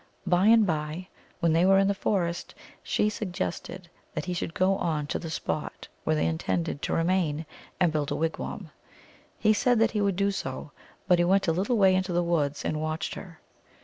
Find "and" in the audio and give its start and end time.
0.47-0.65, 7.79-7.91, 12.65-12.81